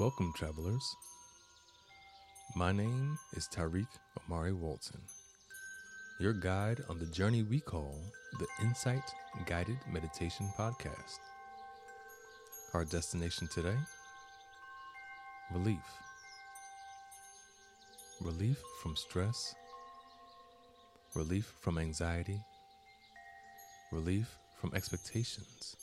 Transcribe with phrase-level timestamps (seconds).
[0.00, 0.96] Welcome, travelers.
[2.56, 3.86] My name is Tariiq
[4.18, 5.02] Omari Walton,
[6.18, 7.94] your guide on the journey we call
[8.38, 9.02] the Insight
[9.44, 11.18] Guided Meditation Podcast.
[12.72, 13.76] Our destination today
[15.52, 15.84] relief.
[18.22, 19.54] Relief from stress,
[21.14, 22.40] relief from anxiety,
[23.92, 25.76] relief from expectations,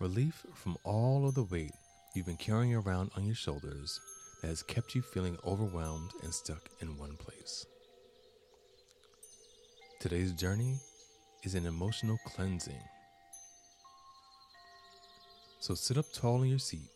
[0.00, 1.72] relief from all of the weight
[2.14, 3.98] you've been carrying around on your shoulders
[4.42, 7.64] that has kept you feeling overwhelmed and stuck in one place.
[10.00, 10.76] Today's journey
[11.44, 12.82] is an emotional cleansing.
[15.60, 16.90] So sit up tall in your seat,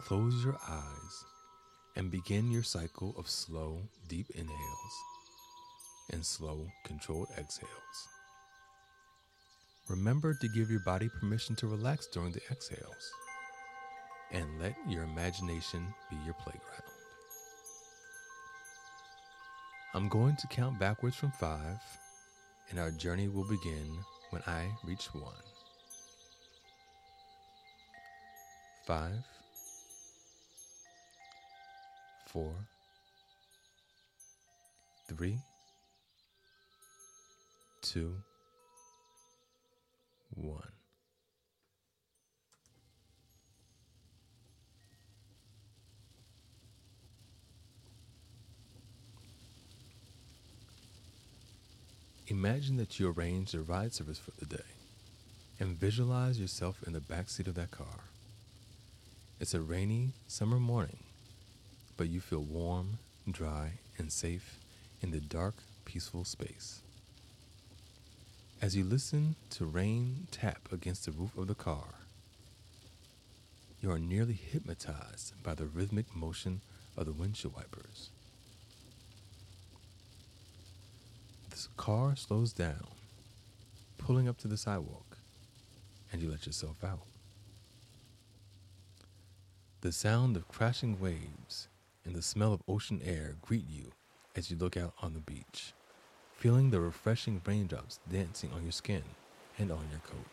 [0.00, 1.24] close your eyes,
[1.96, 4.94] and begin your cycle of slow, deep inhales
[6.12, 8.08] and slow, controlled exhales.
[9.92, 13.12] Remember to give your body permission to relax during the exhales
[14.30, 16.82] and let your imagination be your playground.
[19.92, 21.76] I'm going to count backwards from five,
[22.70, 23.98] and our journey will begin
[24.30, 25.34] when I reach one.
[28.86, 29.22] Five,
[32.28, 32.54] four,
[35.06, 35.36] three,
[37.82, 38.14] two,
[40.34, 40.72] one.
[52.28, 54.62] Imagine that you arrange a ride service for the day
[55.60, 58.04] and visualize yourself in the backseat of that car.
[59.38, 61.00] It's a rainy summer morning,
[61.96, 62.98] but you feel warm,
[63.30, 64.58] dry, and safe
[65.02, 65.54] in the dark,
[65.84, 66.80] peaceful space.
[68.62, 71.96] As you listen to rain tap against the roof of the car,
[73.80, 76.60] you are nearly hypnotized by the rhythmic motion
[76.96, 78.10] of the windshield wipers.
[81.50, 82.86] The car slows down,
[83.98, 85.18] pulling up to the sidewalk,
[86.12, 87.08] and you let yourself out.
[89.80, 91.66] The sound of crashing waves
[92.04, 93.90] and the smell of ocean air greet you
[94.36, 95.72] as you look out on the beach,
[96.42, 99.04] feeling the refreshing raindrops dancing on your skin
[99.60, 100.26] and on your coat.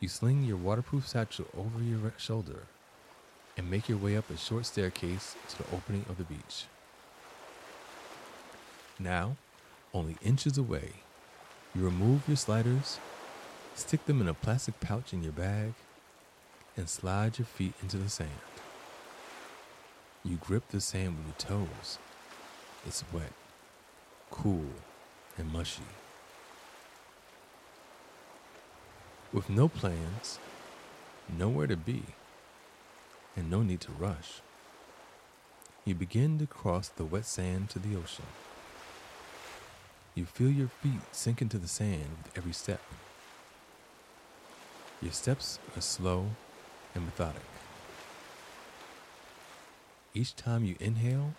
[0.00, 2.64] You sling your waterproof satchel over your shoulder
[3.56, 6.64] and make your way up a short staircase to the opening of the beach.
[8.98, 9.36] Now,
[9.94, 10.90] only inches away,
[11.72, 12.98] you remove your sliders,
[13.76, 15.74] stick them in a plastic pouch in your bag,
[16.76, 18.30] and slide your feet into the sand.
[20.24, 21.98] You grip the sand with your toes.
[22.84, 23.30] It's wet,
[24.32, 24.66] cool,
[25.38, 25.82] and mushy.
[29.32, 30.40] With no plans,
[31.38, 32.02] nowhere to be,
[33.36, 34.40] and no need to rush,
[35.84, 38.26] you begin to cross the wet sand to the ocean.
[40.14, 42.80] You feel your feet sink into the sand with every step.
[45.00, 46.26] Your steps are slow
[46.94, 47.42] and methodic.
[50.14, 51.34] Each time you inhale,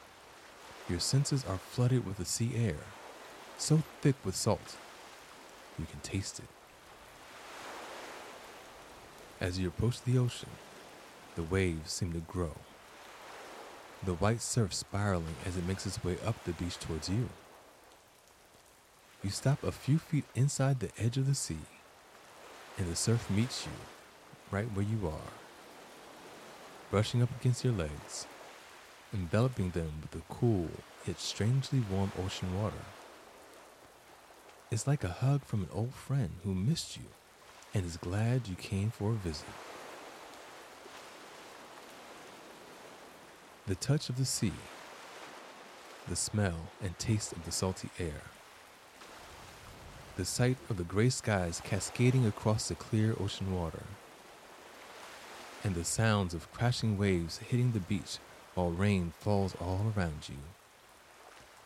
[0.90, 2.76] your senses are flooded with the sea air,
[3.58, 4.76] so thick with salt,
[5.80, 6.46] you can taste it.
[9.40, 10.50] As you approach the ocean,
[11.36, 12.56] the waves seem to grow,
[14.06, 17.30] the white surf spiraling as it makes its way up the beach towards you.
[19.24, 21.58] You stop a few feet inside the edge of the sea,
[22.78, 23.72] and the surf meets you
[24.52, 25.32] right where you are,
[26.92, 28.28] brushing up against your legs,
[29.14, 30.70] enveloping them with the cool
[31.06, 32.84] yet strangely warm ocean water.
[34.72, 37.04] It's like a hug from an old friend who missed you
[37.74, 39.46] and is glad you came for a visit.
[43.68, 44.52] The touch of the sea,
[46.08, 48.22] the smell and taste of the salty air,
[50.16, 53.84] the sight of the gray skies cascading across the clear ocean water,
[55.64, 58.18] and the sounds of crashing waves hitting the beach
[58.56, 60.38] while rain falls all around you,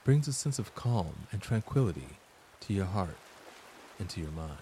[0.04, 2.18] brings a sense of calm and tranquility
[2.62, 3.18] to your heart
[4.00, 4.58] and to your mind.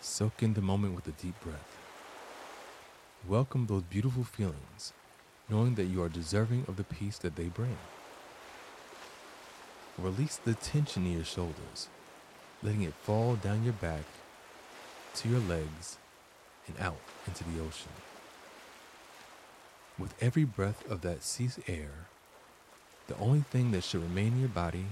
[0.00, 1.78] Soak in the moment with a deep breath.
[3.26, 4.92] Welcome those beautiful feelings
[5.50, 7.76] knowing that you are deserving of the peace that they bring.
[9.98, 11.88] Release the tension in your shoulders,
[12.62, 14.04] letting it fall down your back
[15.14, 15.98] to your legs
[16.66, 17.92] and out into the ocean.
[19.98, 22.08] With every breath of that sea air,
[23.08, 24.86] the only thing that should remain in your body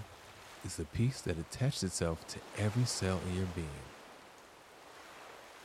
[0.64, 3.84] is the peace that attaches itself to every cell in your being.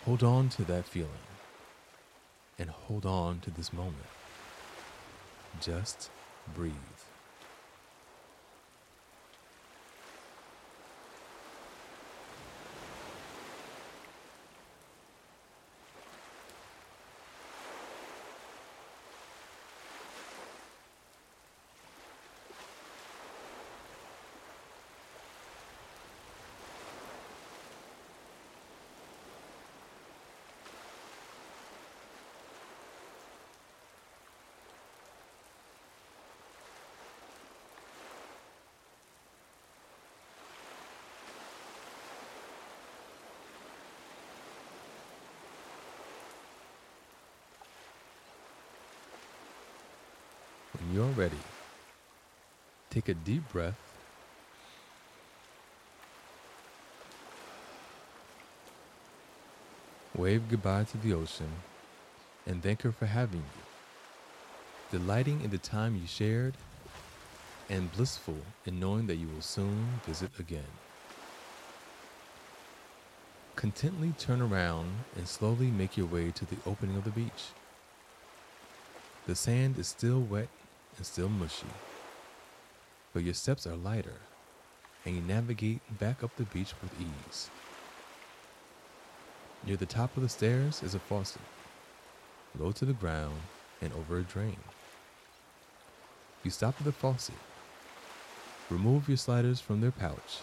[0.02, 1.28] Hold on to that feeling
[2.58, 4.08] and hold on to this moment.
[5.58, 6.12] Just
[6.48, 6.74] breathe.
[50.74, 51.36] When you're ready,
[52.92, 53.80] take a deep breath.
[60.16, 61.50] Wave goodbye to the ocean
[62.46, 66.54] and thank her for having you, delighting in the time you shared
[67.72, 68.38] and blissful
[68.68, 70.62] in knowing that you will soon visit again.
[73.56, 77.50] Contently turn around and slowly make your way to the opening of the beach.
[79.26, 80.50] The sand is still wet
[80.98, 81.68] and still mushy,
[83.14, 84.20] but your steps are lighter
[85.06, 87.50] and you navigate back up the beach with ease.
[89.66, 91.42] Near the top of the stairs is a faucet,
[92.58, 93.42] low to the ground
[93.82, 94.58] and over a drain.
[96.44, 97.36] You stop at the faucet,
[98.70, 100.42] remove your sliders from their pouch,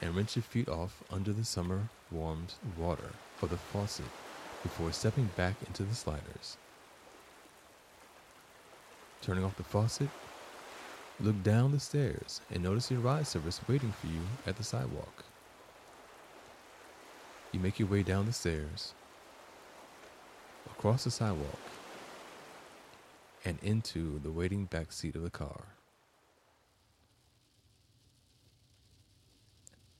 [0.00, 3.10] and rinse your feet off under the summer warmed water
[3.42, 4.06] of the faucet
[4.62, 6.56] before stepping back into the sliders.
[9.22, 10.08] Turning off the faucet,
[11.20, 15.24] look down the stairs and notice your ride service waiting for you at the sidewalk.
[17.52, 18.94] You make your way down the stairs,
[20.70, 21.58] across the sidewalk,
[23.44, 25.64] and into the waiting back seat of the car.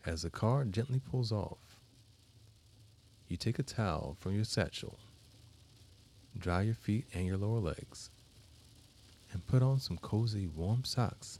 [0.06, 1.80] As the car gently pulls off,
[3.28, 4.98] you take a towel from your satchel,
[6.38, 8.10] dry your feet and your lower legs,
[9.38, 11.38] and put on some cozy warm socks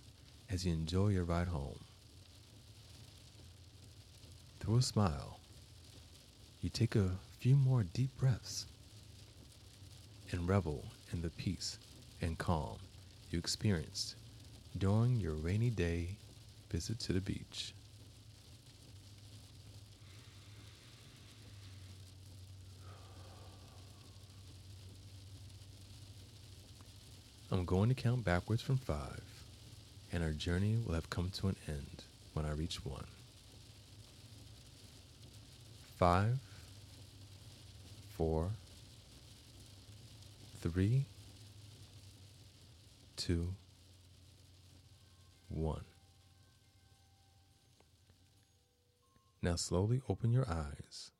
[0.48, 1.80] as you enjoy your ride home.
[4.60, 5.40] Through a smile,
[6.62, 7.10] you take a
[7.40, 8.66] few more deep breaths
[10.30, 11.76] and revel in the peace
[12.22, 12.76] and calm
[13.32, 14.14] you experienced
[14.76, 16.10] during your rainy day
[16.70, 17.74] visit to the beach.
[27.50, 29.22] I'm going to count backwards from five,
[30.12, 32.04] and our journey will have come to an end
[32.34, 33.06] when I reach one.
[35.98, 36.38] Five,
[38.16, 38.50] four,
[40.60, 41.06] three,
[43.16, 43.54] two,
[45.48, 45.84] one.
[49.40, 51.10] Now slowly open your eyes.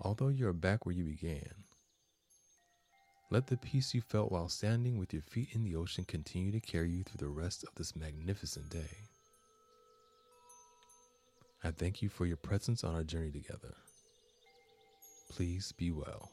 [0.00, 1.64] Although you're back where you began,
[3.30, 6.60] let the peace you felt while standing with your feet in the ocean continue to
[6.60, 8.96] carry you through the rest of this magnificent day.
[11.62, 13.74] I thank you for your presence on our journey together.
[15.30, 16.30] Please be well.